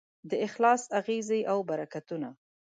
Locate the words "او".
1.51-1.57